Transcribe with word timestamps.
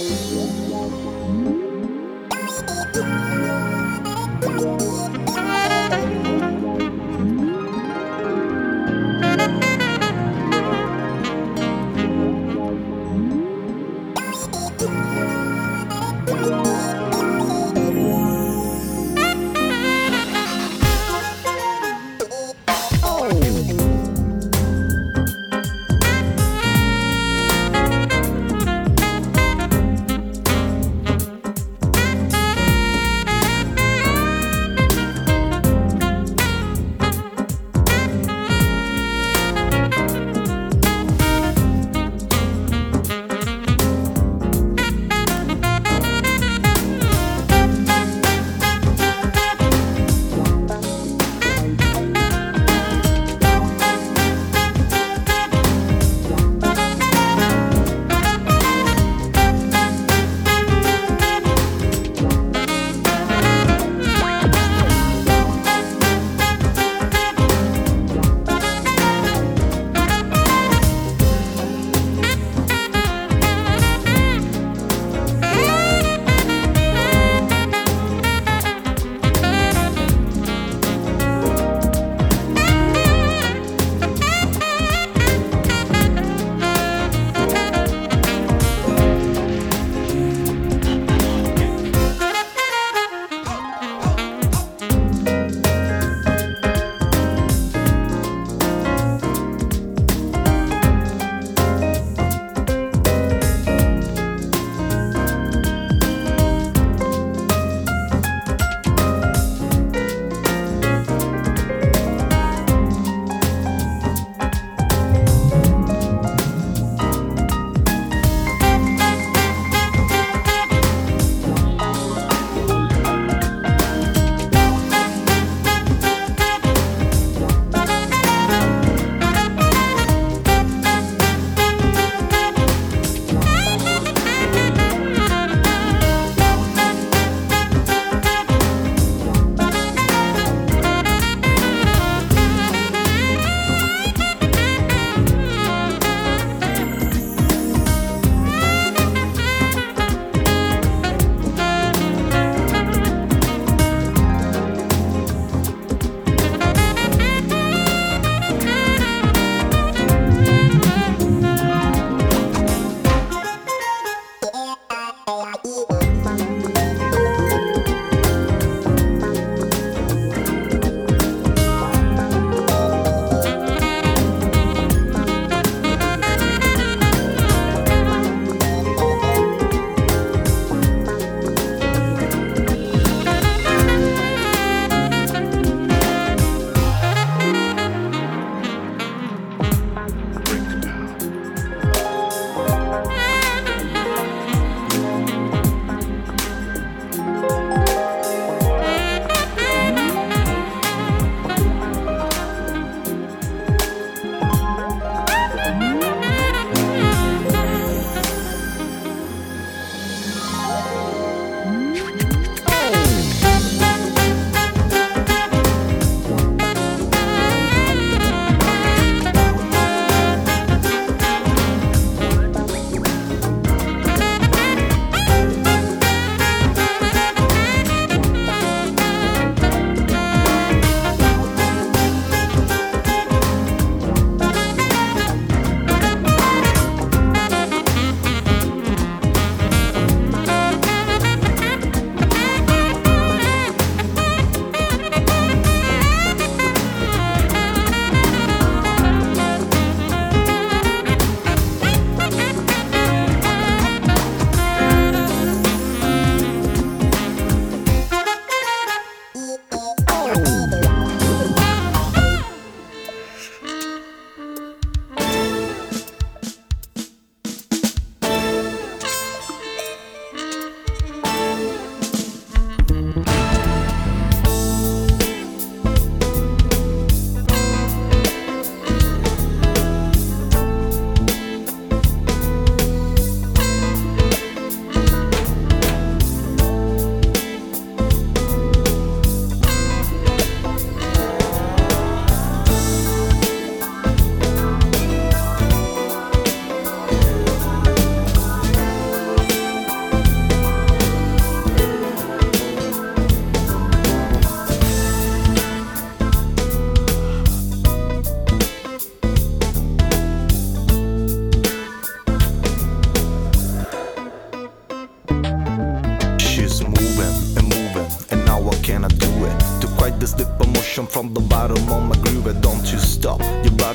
Música 0.00 1.19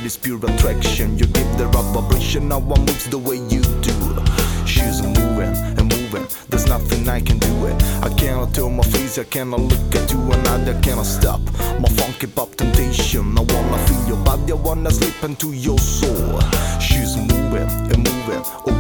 Body's 0.06 0.18
pure 0.18 0.38
attraction, 0.38 1.18
you 1.18 1.26
give 1.26 1.58
the 1.58 1.66
rock 1.74 1.86
vibration. 1.92 2.50
Now 2.50 2.60
I 2.60 2.78
moves 2.78 3.10
the 3.10 3.18
way 3.18 3.38
you 3.38 3.64
do. 3.82 3.98
She's 4.64 5.02
moving 5.02 5.56
and 5.80 5.90
moving, 5.90 6.28
there's 6.48 6.68
nothing 6.68 7.10
I 7.10 7.20
can 7.22 7.40
do 7.40 7.66
it. 7.66 7.84
I 8.04 8.14
cannot 8.14 8.54
turn 8.54 8.76
my 8.76 8.84
face, 8.84 9.18
I 9.18 9.24
cannot 9.24 9.62
look 9.62 9.96
at 9.96 10.12
you 10.12 10.22
another, 10.32 10.78
I 10.78 10.82
cannot 10.82 11.08
stop. 11.08 11.42
My 11.80 11.90
funky 11.90 12.28
pop 12.28 12.54
temptation, 12.54 13.36
I 13.36 13.42
wanna 13.42 13.78
feel 13.88 14.08
your 14.10 14.24
body, 14.24 14.52
I 14.52 14.56
wanna 14.58 14.92
slip 14.92 15.24
into 15.24 15.54
your 15.54 15.80
soul. 15.80 16.40
She's 16.80 17.18
moving 17.18 17.66
and 17.90 17.98
moving, 18.06 18.44
oh 18.68 18.75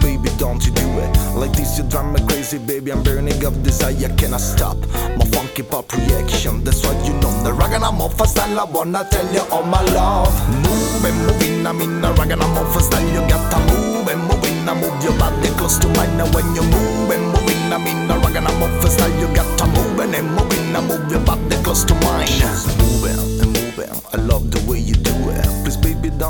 don't 0.45 0.63
you 0.63 0.71
do 0.71 0.87
it. 0.99 1.09
Like 1.33 1.53
this, 1.53 1.77
you 1.77 1.83
drive 1.89 2.13
me 2.13 2.19
crazy, 2.27 2.59
baby, 2.59 2.91
I'm 2.91 3.01
burning 3.01 3.43
up 3.45 3.55
desire, 3.63 4.09
cannot 4.15 4.41
stop. 4.41 4.77
My 5.17 5.25
funky 5.33 5.63
pop 5.63 5.91
reaction, 5.93 6.63
that's 6.63 6.85
what 6.85 6.97
you 7.05 7.13
know. 7.21 7.33
The 7.43 7.51
rag 7.51 7.73
and 7.73 7.83
I'm 7.83 7.99
off 7.99 8.21
a 8.21 8.27
style, 8.27 8.59
I 8.59 8.63
wanna 8.63 9.07
tell 9.09 9.27
you 9.33 9.41
all 9.51 9.63
my 9.63 9.81
love. 9.97 10.33
Moving, 10.63 11.17
moving, 11.25 11.65
I'm 11.65 11.81
in 11.81 12.05
and 12.05 12.43
I'm 12.43 12.57
off 12.61 12.75
a 12.75 12.79
style, 12.79 13.07
you 13.15 13.21
gotta 13.27 13.59
move 13.71 14.07
and 14.07 14.21
moving, 14.29 14.69
I 14.69 14.73
move 14.81 15.03
your 15.03 15.17
body 15.17 15.49
close 15.57 15.77
to 15.79 15.87
mine. 15.97 16.15
Now 16.17 16.29
when 16.33 16.45
you 16.53 16.61
move 16.61 17.09
and 17.09 17.73
I'm 17.73 17.87
in 17.87 18.11
and 18.37 18.47
I'm 18.47 18.63
off 18.63 18.85
a 18.85 18.89
style, 18.89 19.09
you 19.19 19.27
gotta 19.33 19.65
move 19.65 19.99
and 19.99 20.29
moving, 20.35 20.75
I 20.75 20.81
move 20.81 21.11
your 21.11 21.21
body 21.25 21.57
close 21.63 21.83
to 21.85 21.95
mine. 22.05 22.29
Moving 22.77 23.17
and 23.41 23.51
moving, 23.57 23.89
I 24.13 24.17
love 24.17 24.44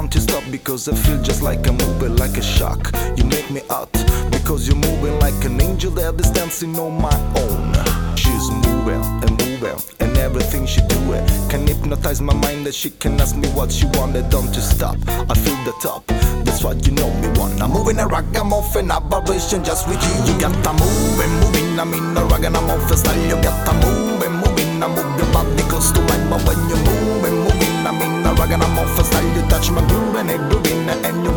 don't 0.09 0.21
stop 0.21 0.43
because 0.51 0.87
I 0.87 0.95
feel 0.95 1.21
just 1.21 1.41
like 1.41 1.67
I'm 1.67 1.77
moving 1.77 2.15
like 2.17 2.37
a 2.37 2.41
shock. 2.41 2.91
You 3.17 3.23
make 3.25 3.49
me 3.49 3.61
hot 3.69 3.91
because 4.31 4.67
you're 4.67 4.77
moving 4.77 5.19
like 5.19 5.43
an 5.45 5.59
angel 5.61 5.91
that 5.91 6.19
is 6.19 6.29
dancing 6.31 6.77
on 6.77 7.01
my 7.01 7.17
own. 7.41 7.73
She's 8.15 8.49
moving 8.65 9.01
and 9.23 9.31
moving, 9.31 9.79
and 9.99 10.17
everything 10.17 10.65
she 10.65 10.81
do 10.87 11.13
it 11.13 11.25
can 11.49 11.65
hypnotize 11.65 12.21
my 12.21 12.33
mind. 12.33 12.65
That 12.65 12.75
she 12.75 12.91
can 12.91 13.19
ask 13.19 13.35
me 13.35 13.47
what 13.49 13.71
she 13.71 13.85
wanted. 13.97 14.29
Don't 14.29 14.53
you 14.55 14.61
stop? 14.61 14.97
I 15.07 15.33
feel 15.33 15.57
the 15.65 15.73
top. 15.81 16.05
That's 16.45 16.63
what 16.63 16.85
you 16.85 16.93
know 16.93 17.09
me 17.21 17.27
want. 17.39 17.61
I'm 17.61 17.71
moving 17.71 17.99
a 17.99 18.05
rock, 18.05 18.25
I'm 18.35 18.53
off 18.53 18.75
an 18.75 18.89
vibration 19.09 19.63
just 19.63 19.87
with 19.87 20.01
you. 20.05 20.33
You 20.33 20.39
got 20.39 20.53
to 20.63 20.73
move 20.73 21.19
and 21.19 21.33
moving. 21.41 21.79
I'm 21.79 21.93
in 21.93 22.17
a 22.17 22.25
rock 22.25 22.43
and 22.43 22.55
I'm 22.55 22.69
off 22.69 22.91
a 22.91 22.97
style. 22.97 23.17
You 23.25 23.41
got 23.41 23.65
to 23.67 23.73
move 23.85 24.21
and 24.21 24.35
moving. 24.35 24.83
I 24.83 24.87
move 24.87 25.17
your 25.17 25.31
body 25.33 25.63
close 25.63 25.91
to 25.91 26.01
mine, 26.01 26.29
but 26.29 26.41
when 26.45 26.57
you 26.69 26.75
move 26.75 27.23
and 27.25 27.34
moving, 28.47 28.61
I'm 28.61 28.77
in 28.77 28.77
a 28.77 28.77
rock 28.77 28.77
and 28.77 28.77
off 28.77 28.99
a 28.99 29.03
style. 29.03 29.35
You 29.35 29.41
touch 29.49 29.71
my 29.71 29.81
groove 29.87 30.15
and 30.15 30.29
it 30.29 30.37
grooving, 30.49 30.89
and 30.89 31.23
you 31.23 31.31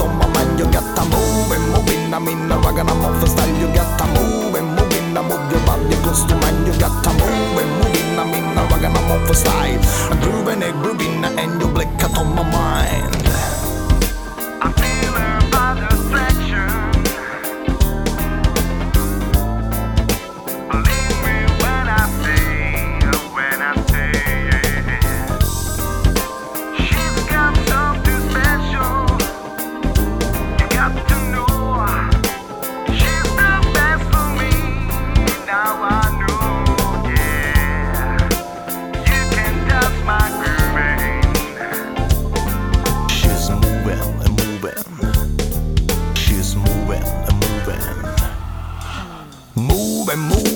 on 0.00 0.16
my 0.18 0.26
mind. 0.28 0.58
You 0.58 0.64
got 0.72 0.96
to 0.96 1.04
move 1.04 1.52
and 1.52 1.72
moving. 1.72 2.14
I'm 2.14 2.28
in 2.28 2.50
a 2.50 2.56
rock 2.58 2.78
and 2.78 2.90
I'm 2.90 3.04
off 3.04 3.22
a 3.22 3.26
style. 3.26 3.56
You 3.58 3.66
got 3.74 3.98
to 3.98 4.06
move 4.14 4.54
moving. 4.76 5.16
I 5.16 5.22
move 5.22 5.50
your 5.50 5.60
body 5.66 5.96
close 6.02 6.24
to 6.24 6.34
mine. 6.36 6.66
You 6.66 6.72
got 6.78 7.04
to 7.04 7.10
move 7.10 7.58
and 7.60 7.70
moving. 7.80 8.18
I'm 8.18 8.32
in 8.34 8.58
a 8.58 8.62
rock 8.62 8.82
and 8.82 8.96
I'm 8.96 9.10
off 9.10 9.30
a 9.30 9.34
style. 9.34 9.80
I'm 10.10 10.20
grooving 10.20 10.62
and 10.62 10.82
grooving, 10.82 11.24
and 11.24 11.60
you 11.60 11.68
on 12.18 12.34
my 12.34 12.42
mind. 12.42 13.13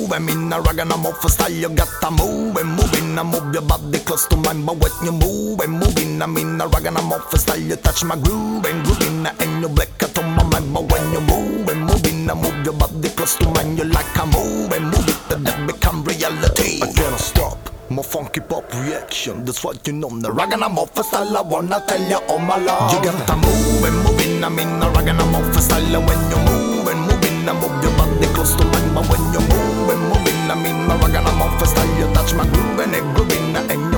Move 0.09 0.17
I'm 0.17 0.29
in 0.31 0.53
a 0.53 0.61
rag 0.61 0.79
and 0.79 0.91
I'm 0.91 1.05
off 1.05 1.23
a 1.23 1.29
style. 1.29 1.51
You 1.51 1.69
gotta 1.69 2.11
move 2.11 2.57
and 2.57 2.71
moving. 2.71 3.19
I 3.19 3.23
move 3.23 3.53
your 3.53 3.61
body 3.61 3.99
close 3.99 4.27
to 4.29 4.37
mine, 4.37 4.65
but 4.65 4.81
when 4.81 4.93
you 5.05 5.13
move 5.13 5.61
and 5.61 5.73
moving, 5.73 6.23
I'm 6.23 6.35
in 6.39 6.59
a 6.61 6.67
rag 6.67 6.87
and 6.87 6.97
I'm 6.97 7.13
off 7.13 7.31
a 7.35 7.39
style. 7.39 7.59
You 7.59 7.77
touch 7.77 8.05
my 8.05 8.17
groove 8.17 8.65
and 8.65 8.85
grooving, 8.87 9.27
and 9.27 9.61
you 9.61 9.69
black 9.69 10.03
out 10.03 10.19
on 10.19 10.35
my 10.35 10.45
mind. 10.45 10.73
But 10.73 10.91
when 10.91 11.13
you 11.13 11.21
move 11.21 11.69
and 11.69 11.85
moving, 11.85 12.31
I 12.31 12.35
move 12.35 12.65
your 12.65 12.73
body 12.73 13.09
close 13.11 13.37
to 13.37 13.49
mine. 13.51 13.77
You 13.77 13.85
like 13.85 14.19
I 14.19 14.25
move 14.25 14.73
and 14.73 14.87
move 14.87 15.09
it, 15.09 15.35
and 15.35 15.47
that 15.47 15.67
become 15.67 16.03
reality. 16.05 16.81
I 16.83 16.91
cannot 16.91 17.21
stop. 17.21 17.59
My 17.91 18.03
funky 18.03 18.41
pop 18.41 18.73
reaction, 18.73 19.45
that's 19.45 19.63
what 19.63 19.87
you 19.87 19.93
know. 19.93 20.09
The 20.09 20.33
rag 20.33 20.55
and 20.55 20.65
I'm 20.65 20.79
off 20.79 20.97
a 20.97 21.05
style, 21.05 21.37
I 21.37 21.43
wanna 21.43 21.85
tell 21.87 22.01
you 22.01 22.17
all 22.29 22.39
my 22.39 22.57
love. 22.57 22.95
You 22.95 23.11
gotta 23.11 23.37
move 23.37 23.85
and 23.85 23.97
moving, 24.05 24.43
I'm 24.43 24.59
in 24.59 24.83
a 24.83 24.89
rag 24.91 25.09
and 25.09 25.21
I'm 25.21 25.35
off 25.35 25.55
a 25.55 25.61
style. 25.61 26.01
When 26.01 26.21
you 26.31 26.39
move 26.49 26.89
and 26.89 27.01
moving, 27.01 27.49
I 27.49 27.53
move 27.53 27.83
your 27.85 27.93
body 27.99 28.27
close 28.33 28.55
to 28.55 28.65
mine. 28.65 28.95
But 28.95 29.05
when 29.11 29.21
you 29.35 29.41
move 29.41 29.58
touch 32.29 32.37
my 32.37 32.45
groove 32.53 32.81
and 32.81 32.95
it 32.95 33.03
grooving, 33.15 33.57
and 33.57 33.71
you 33.71 33.89
blink 33.91 33.98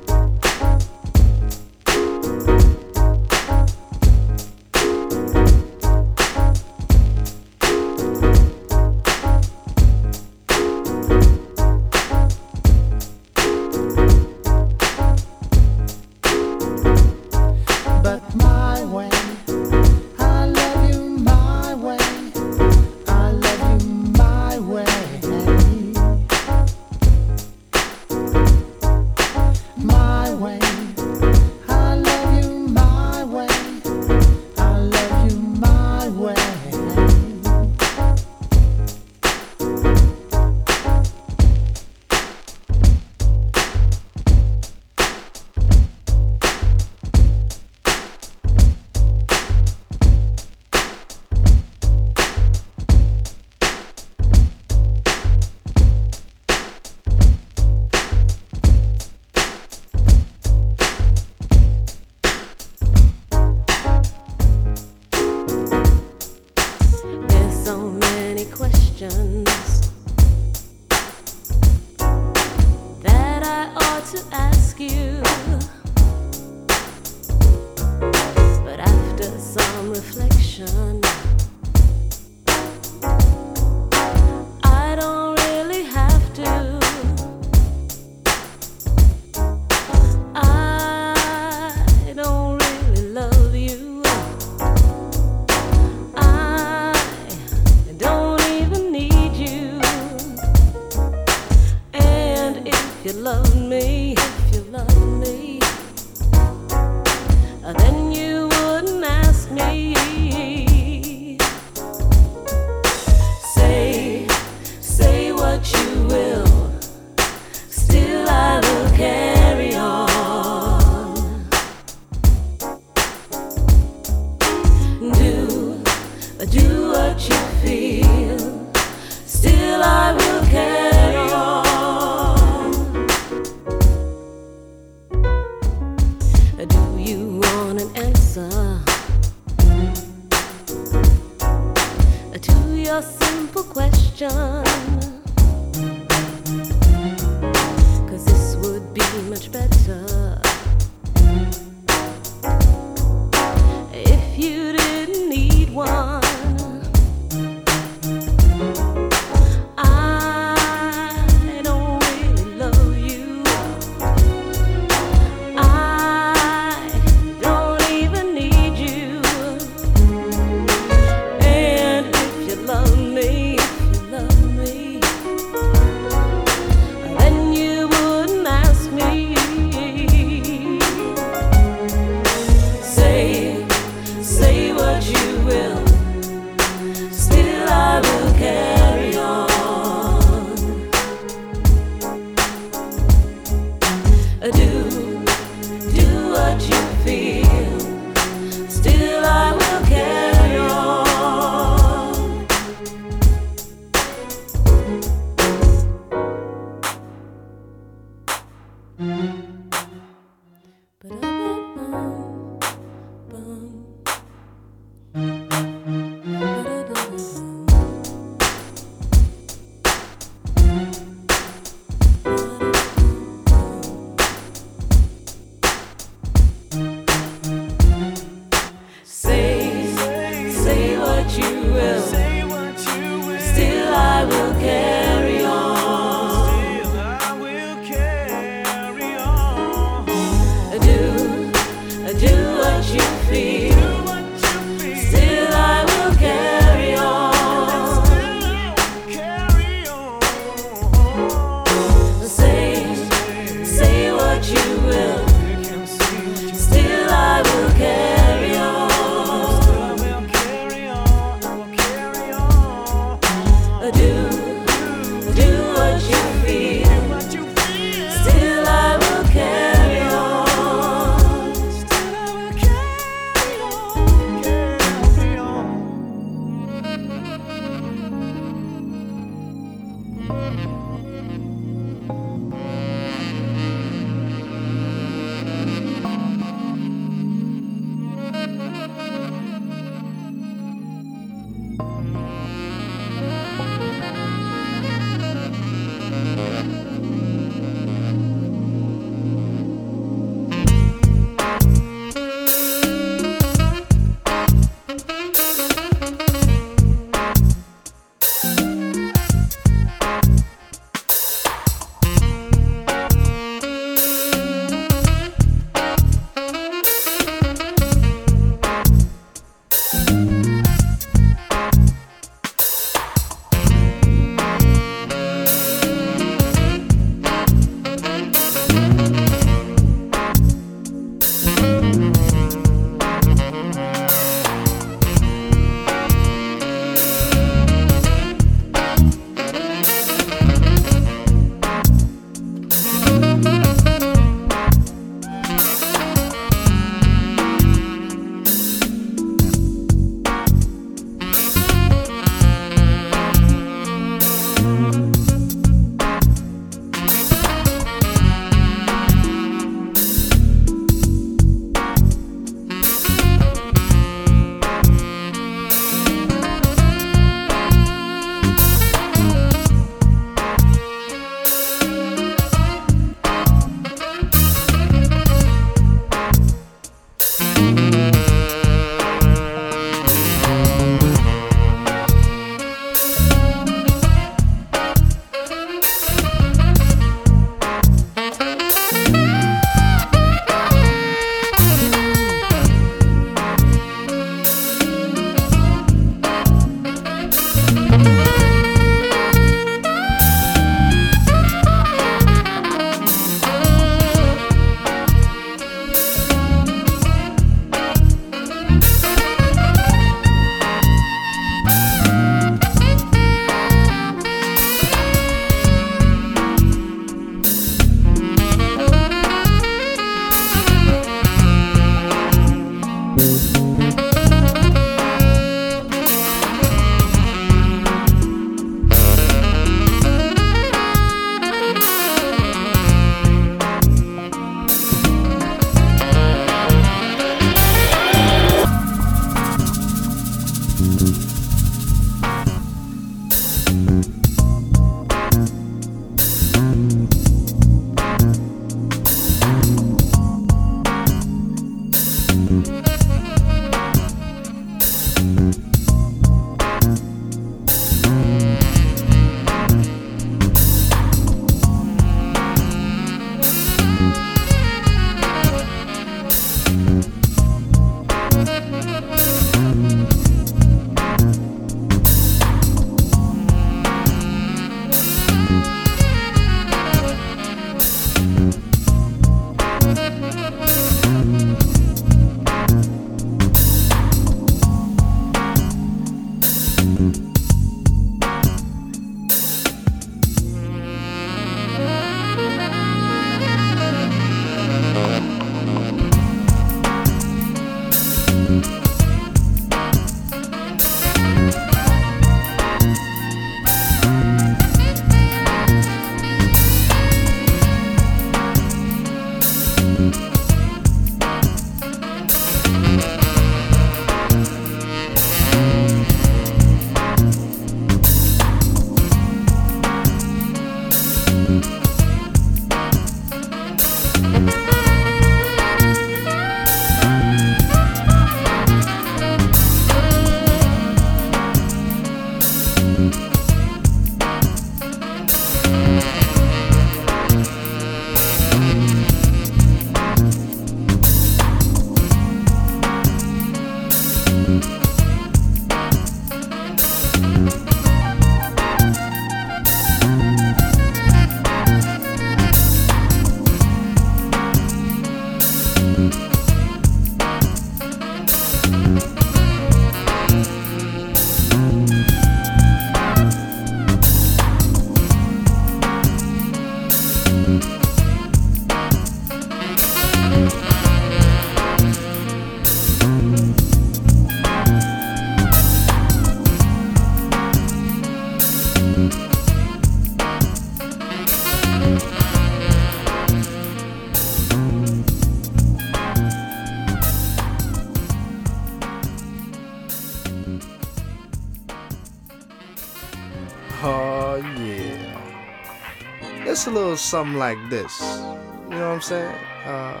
little 596.94 597.02
something 597.02 597.38
like 597.38 597.58
this. 597.70 598.00
You 598.00 598.06
know 598.06 598.88
what 598.88 598.94
I'm 598.94 599.00
saying? 599.00 599.34
Uh, 599.66 600.00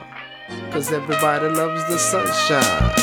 Cause 0.70 0.92
everybody 0.92 1.48
loves 1.48 1.82
the. 1.88 1.98
Sunshine. 1.98 2.94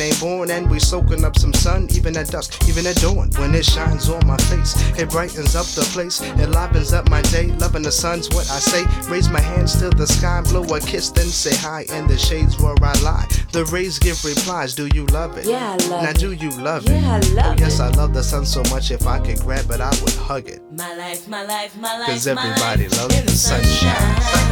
With 0.00 0.08
that 0.08 0.20
kid 0.20 0.20
named 0.20 0.20
Born, 0.20 0.50
and 0.50 0.70
we 0.70 0.78
soaking 0.78 1.24
up 1.24 1.36
some 1.38 1.52
sun, 1.54 1.88
even 1.94 2.16
at 2.16 2.28
dusk, 2.28 2.68
even 2.68 2.86
at 2.86 2.96
dawn. 2.96 3.30
When 3.38 3.54
it 3.54 3.64
shines 3.64 4.08
on 4.08 4.26
my 4.26 4.36
face, 4.36 4.74
it 4.98 5.10
brightens 5.10 5.54
up 5.54 5.66
the 5.66 5.82
place, 5.92 6.20
it 6.20 6.48
livens 6.50 6.92
up 6.92 7.08
my 7.08 7.22
day. 7.22 7.46
Loving 7.58 7.82
the 7.82 7.92
sun's 7.92 8.28
what 8.30 8.50
I 8.50 8.58
say. 8.60 8.84
Raise 9.10 9.28
my 9.28 9.40
hands 9.40 9.78
to 9.80 9.90
the 9.90 10.06
sky, 10.06 10.42
blow 10.42 10.62
a 10.74 10.80
kiss, 10.80 11.10
then 11.10 11.26
say 11.26 11.54
hi. 11.56 11.84
In 11.96 12.06
the 12.06 12.18
shades 12.18 12.58
where 12.58 12.74
I 12.82 12.92
lie, 13.00 13.26
the 13.52 13.64
rays 13.66 13.98
give 13.98 14.22
replies. 14.24 14.74
Do 14.74 14.88
you 14.94 15.06
love 15.06 15.36
it? 15.38 15.46
Yeah, 15.46 15.72
I 15.72 15.88
love 15.88 16.02
it. 16.02 16.04
now, 16.04 16.10
it. 16.10 16.18
do 16.18 16.32
you 16.32 16.50
love 16.62 16.84
Yeah, 16.88 17.16
it? 17.18 17.30
I 17.30 17.32
love 17.34 17.56
oh, 17.58 17.62
yes, 17.62 17.80
it. 17.80 17.82
I 17.82 17.88
love 17.90 18.14
the 18.14 18.22
sun 18.22 18.46
so 18.46 18.62
much. 18.70 18.90
If 18.90 19.06
I 19.06 19.18
could 19.20 19.40
grab 19.40 19.70
it, 19.70 19.80
I 19.80 19.90
would 20.02 20.14
hug 20.14 20.48
it. 20.48 20.62
My 20.72 20.94
life, 20.96 21.28
my 21.28 21.44
life, 21.44 21.76
my 21.76 21.98
life. 21.98 22.08
'Cause 22.08 22.26
my 22.26 22.32
everybody 22.32 22.88
life 22.88 22.98
loves 22.98 23.22
the 23.22 23.30
sunshine. 23.30 24.49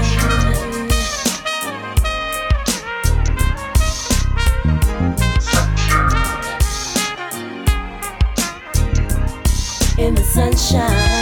In 10.09 10.15
the 10.15 10.25
sunshine. 10.25 11.18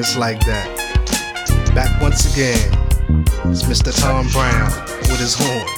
It's 0.00 0.16
like 0.16 0.40
that. 0.46 0.66
Back 1.74 2.00
once 2.00 2.32
again, 2.32 2.72
it's 3.52 3.64
Mr. 3.64 3.92
Tom 3.92 4.26
Brown 4.28 4.70
with 5.02 5.20
his 5.20 5.34
horn. 5.34 5.68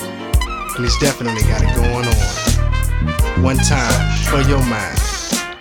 And 0.77 0.85
he's 0.85 0.97
definitely 0.99 1.43
got 1.43 1.61
it 1.61 1.75
going 1.75 2.07
on. 2.07 3.43
One 3.43 3.57
time 3.57 4.18
for 4.31 4.41
your 4.49 4.62
mind. 4.66 4.97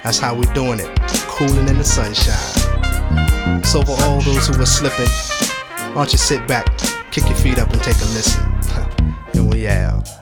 That's 0.04 0.20
how 0.20 0.36
we're 0.36 0.54
doing 0.54 0.80
it. 0.80 0.90
Cooling 1.28 1.68
in 1.68 1.78
the 1.78 1.84
sunshine. 1.84 3.64
So 3.64 3.82
for 3.82 4.00
all 4.04 4.22
those 4.22 4.48
who 4.48 4.62
are 4.62 4.66
slipping, 4.66 5.10
why 5.90 6.06
don't 6.06 6.12
you 6.12 6.20
sit 6.20 6.48
back, 6.48 6.66
kick 7.10 7.26
your 7.26 7.38
feet 7.38 7.58
up 7.58 7.72
and 7.74 7.82
take 7.82 7.98
a 7.98 8.06
listen. 8.14 8.44
and 9.34 9.52
we 9.52 9.68
out. 9.68 10.21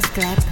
Club. 0.00 0.49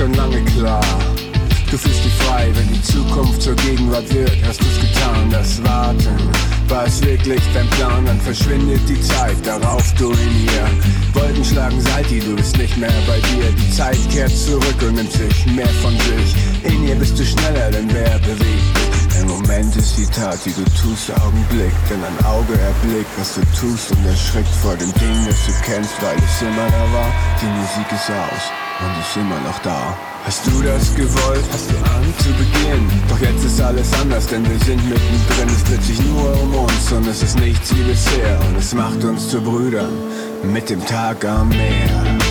Schon 0.00 0.14
lange 0.14 0.42
klar. 0.56 0.80
Du 1.70 1.76
fühlst 1.76 2.04
dich 2.04 2.14
frei, 2.24 2.48
wenn 2.54 2.68
die 2.72 2.82
Zukunft 2.82 3.42
zur 3.42 3.54
Gegenwart 3.56 4.08
wird, 4.14 4.36
hast 4.46 4.60
du's 4.60 4.80
getan, 4.80 5.28
das 5.30 5.62
Warten. 5.62 6.16
War 6.68 6.86
es 6.86 7.02
wirklich 7.02 7.42
dein 7.52 7.68
Plan, 7.76 8.06
dann 8.06 8.18
verschwindet 8.20 8.80
die 8.88 9.00
Zeit, 9.02 9.36
darauf 9.44 9.84
du 9.98 10.10
in 10.10 10.44
ihr. 10.46 10.66
Wolken 11.12 11.44
schlagen 11.44 11.80
Salti, 11.82 12.18
du 12.20 12.34
bist 12.34 12.56
nicht 12.56 12.78
mehr 12.78 12.98
bei 13.06 13.18
dir. 13.28 13.52
Die 13.52 13.70
Zeit 13.72 13.98
kehrt 14.10 14.34
zurück 14.34 14.80
und 14.80 14.94
nimmt 14.94 15.12
sich 15.12 15.46
mehr 15.46 15.74
von 15.82 15.92
sich. 15.92 16.34
In 16.64 16.88
ihr 16.88 16.94
bist 16.94 17.18
du 17.18 17.24
schneller, 17.24 17.70
denn 17.70 17.92
wer 17.92 18.18
bewegt 18.20 18.40
dich? 18.40 19.18
Der 19.18 19.26
Moment 19.26 19.76
ist 19.76 19.98
die 19.98 20.06
Tat, 20.06 20.38
die 20.46 20.54
du 20.54 20.64
tust, 20.80 21.12
Augenblick, 21.20 21.74
denn 21.90 22.02
ein 22.02 22.24
Auge 22.24 22.54
erblickt, 22.54 23.12
was 23.18 23.34
du 23.34 23.42
tust 23.60 23.90
und 23.90 24.06
erschrickt 24.06 24.54
vor 24.62 24.76
dem 24.76 24.92
Ding, 24.94 25.26
das 25.28 25.44
du 25.44 25.52
kennst, 25.62 25.92
weil 26.00 26.16
es 26.16 26.40
immer 26.40 26.70
da 26.70 26.84
war. 26.94 27.12
Die 27.42 27.52
Musik 27.60 27.92
ist 27.92 28.08
aus 28.08 28.69
und 28.82 29.00
ist 29.00 29.16
immer 29.16 29.40
noch 29.40 29.58
da. 29.60 29.96
Hast 30.24 30.46
du 30.46 30.62
das 30.62 30.94
gewollt? 30.94 31.44
Hast 31.52 31.70
du 31.70 31.76
Angst 31.76 32.20
zu 32.20 32.32
Beginn? 32.32 32.88
Doch 33.08 33.20
jetzt 33.20 33.44
ist 33.44 33.60
alles 33.60 33.92
anders, 34.00 34.26
denn 34.26 34.48
wir 34.48 34.58
sind 34.60 34.82
mittendrin. 34.88 35.48
Es 35.48 35.64
dreht 35.64 35.82
sich 35.82 36.00
nur 36.02 36.40
um 36.42 36.54
uns 36.54 36.92
und 36.92 37.06
es 37.06 37.22
ist 37.22 37.38
nichts 37.38 37.74
wie 37.74 37.82
bisher. 37.82 38.38
Und 38.48 38.58
es 38.58 38.74
macht 38.74 39.02
uns 39.04 39.28
zu 39.28 39.40
Brüdern 39.40 39.92
mit 40.42 40.68
dem 40.70 40.84
Tag 40.84 41.24
am 41.24 41.48
Meer. 41.48 42.29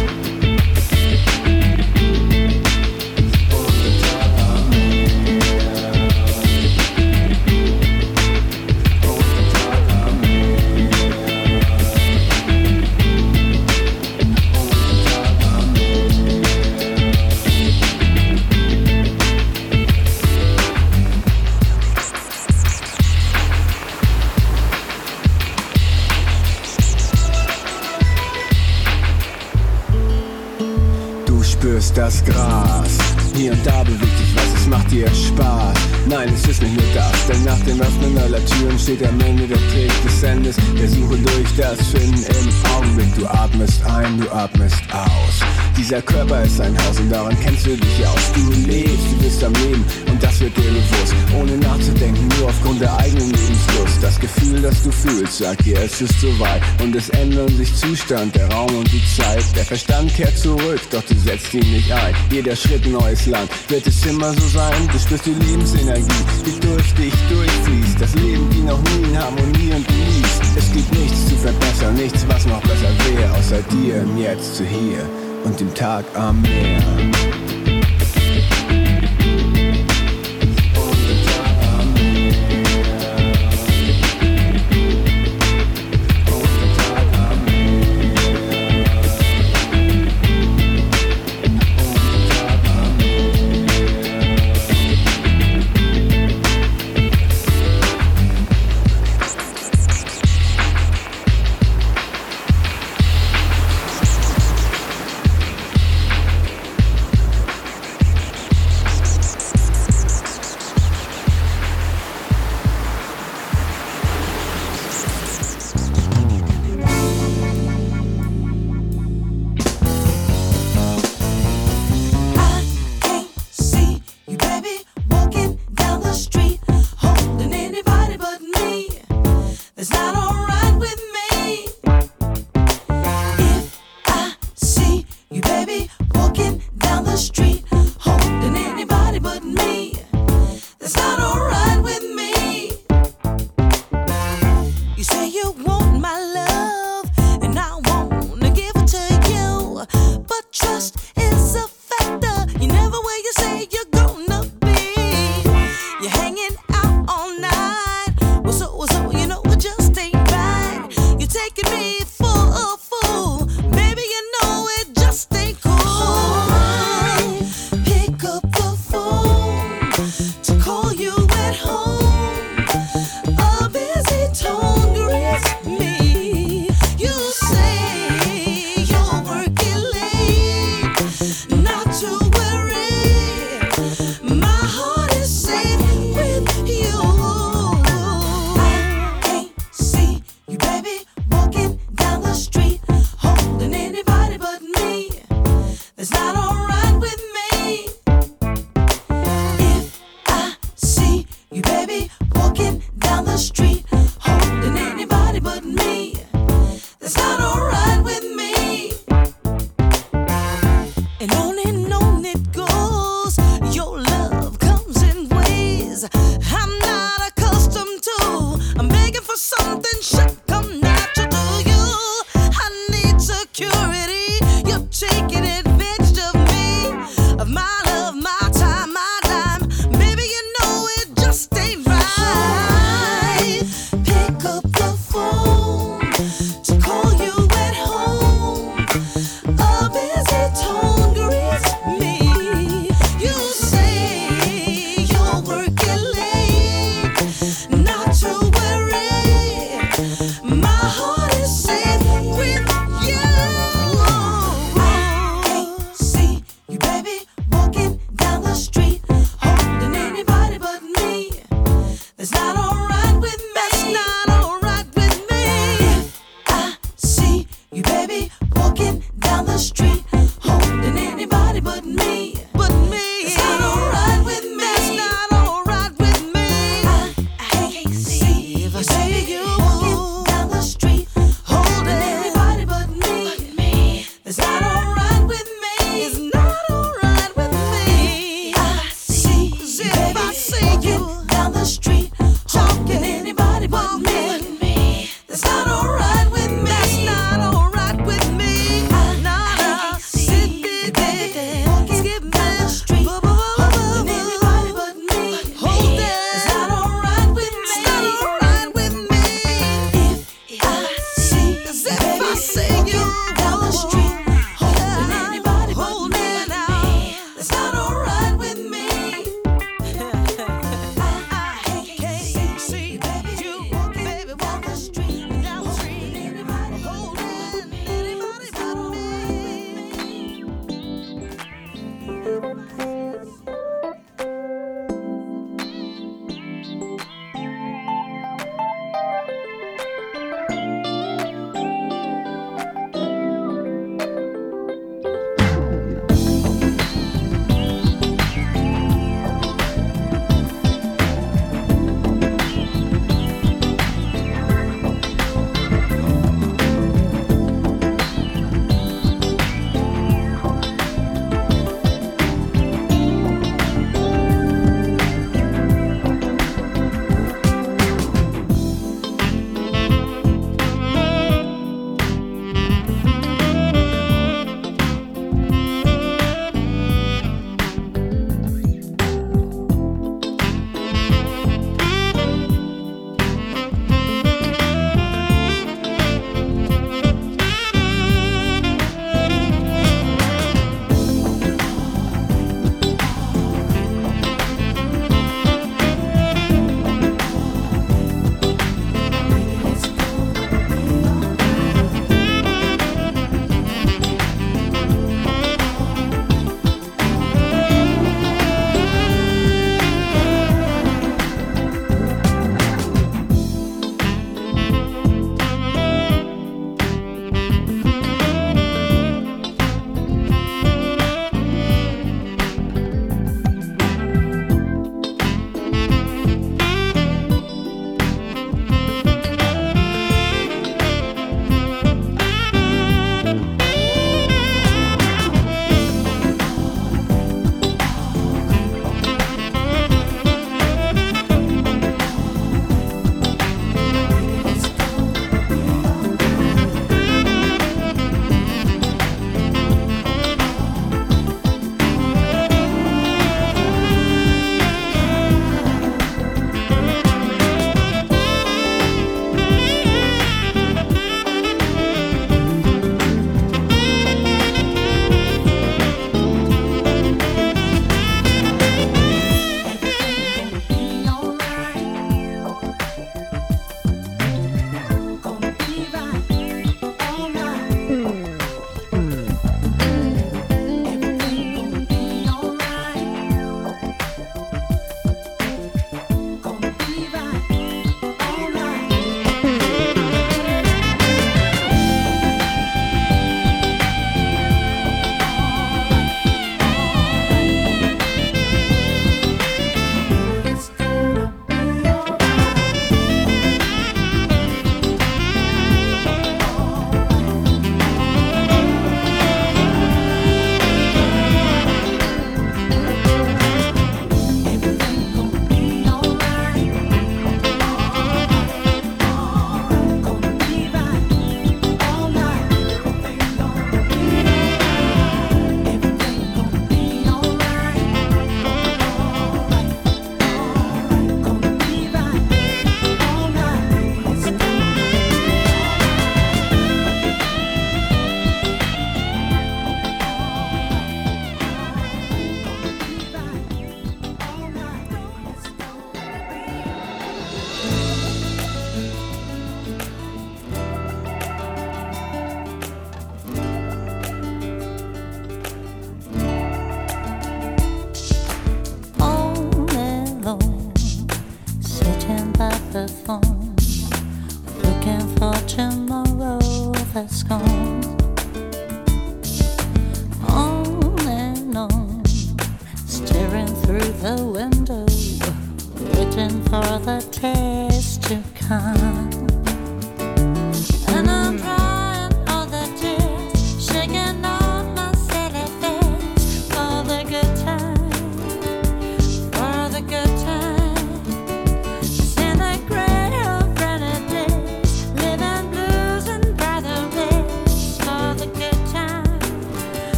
Das 31.99 32.23
Gras. 32.23 32.97
Hier 33.35 33.51
und 33.51 33.65
da 33.65 33.84
bewegt 33.84 34.17
sich 34.17 34.34
was, 34.34 34.61
es 34.61 34.67
macht 34.67 34.89
dir 34.89 35.07
Spaß. 35.13 35.77
Nein, 36.07 36.30
es 36.34 36.47
ist 36.47 36.61
nicht 36.61 36.73
nur 36.73 36.93
das, 36.95 37.27
denn 37.27 37.43
nach 37.43 37.59
dem 37.65 37.81
Öffnen 37.81 38.17
aller 38.17 38.43
Türen 38.45 38.80
steht 38.80 39.05
am 39.05 39.19
Ende 39.19 39.45
der 39.47 39.59
Weg 39.73 39.91
des 40.03 40.23
Endes. 40.23 40.55
Der 40.80 40.88
Suche 40.88 41.17
durch 41.17 41.55
das 41.57 41.77
Finden 41.88 42.23
im 42.23 42.71
Augenblick. 42.73 43.13
Du 43.17 43.27
atmest 43.27 43.85
ein, 43.85 44.17
du 44.17 44.31
atmest 44.31 44.81
aus. 44.93 45.69
Dieser 45.80 46.01
Körper 46.01 46.43
ist 46.43 46.60
ein 46.60 46.77
Haus 46.84 46.99
und 46.99 47.10
daran 47.10 47.39
kennst 47.39 47.65
du 47.65 47.69
dich 47.69 48.06
aus. 48.06 48.34
Du 48.35 48.51
lebst, 48.68 49.11
du 49.11 49.23
bist 49.23 49.41
am 49.41 49.53
Leben 49.53 49.85
und 50.11 50.22
das 50.22 50.38
wird 50.41 50.56
dir 50.57 50.72
bewusst. 50.72 51.15
Ohne 51.39 51.56
nachzudenken, 51.56 52.27
nur 52.38 52.49
aufgrund 52.49 52.81
der 52.81 52.97
eigenen 52.97 53.31
Lebenslust. 53.31 54.03
Das 54.03 54.19
Gefühl, 54.19 54.61
das 54.61 54.84
du 54.84 54.91
fühlst, 54.91 55.38
sagt 55.38 55.65
dir, 55.65 55.80
es 55.80 56.01
ist 56.01 56.19
soweit. 56.19 56.61
Und 56.84 56.93
es 56.97 57.07
ändern 57.10 57.47
sich 57.56 57.73
Zustand, 57.73 58.35
der 58.35 58.51
Raum 58.51 58.76
und 58.76 58.91
die 58.91 59.01
Zeit. 59.06 59.45
Der 59.56 59.64
Verstand 59.64 60.14
kehrt 60.14 60.38
zurück, 60.38 60.81
doch 60.91 61.01
du 61.03 61.18
setzt 61.18 61.53
ihn 61.53 61.72
nicht 61.72 61.89
ein. 61.93 62.14
Jeder 62.30 62.57
Schritt 62.57 62.85
neues 62.85 63.26
Land, 63.27 63.49
wird 63.69 63.88
es 63.88 64.06
immer 64.06 64.34
so 64.34 64.47
sein? 64.49 64.89
Du 64.91 64.99
spürst 64.99 65.27
die 65.27 65.34
Lebensenergie, 65.34 66.23
die 66.45 66.60
durch 66.60 66.93
dich 66.95 67.14
durchfließt. 67.30 68.01
Das 68.01 68.14
Leben 68.15 68.49
ging 68.49 68.65
noch 68.65 68.81
nie 68.81 69.07
in 69.07 69.18
Harmonie 69.18 69.72
und 69.73 69.88
Genieß. 69.88 70.57
Es 70.57 70.73
gibt 70.73 70.93
nichts 70.93 71.30
zu 71.30 71.35
verbessern, 71.38 71.95
nichts, 71.95 72.26
was 72.27 72.45
noch 72.45 72.61
besser 72.64 72.91
wäre, 73.07 73.31
außer 73.31 73.61
dir 73.72 74.06
Jetzt 74.18 74.57
zu 74.57 74.65
hier 74.65 75.07
und 75.44 75.60
dem 75.60 75.74
Tag 75.74 76.06
am 76.16 76.41
Meer. 76.41 77.59